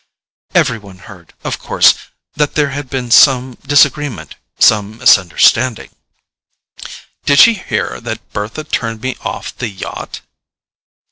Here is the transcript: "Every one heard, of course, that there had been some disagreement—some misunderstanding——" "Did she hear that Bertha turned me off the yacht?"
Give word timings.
"Every 0.55 0.79
one 0.79 0.97
heard, 0.97 1.35
of 1.43 1.59
course, 1.59 1.93
that 2.33 2.55
there 2.55 2.71
had 2.71 2.89
been 2.89 3.11
some 3.11 3.59
disagreement—some 3.61 4.97
misunderstanding——" 4.97 5.93
"Did 7.25 7.37
she 7.37 7.53
hear 7.53 8.01
that 8.01 8.33
Bertha 8.33 8.63
turned 8.63 9.01
me 9.01 9.15
off 9.21 9.55
the 9.55 9.69
yacht?" 9.69 10.21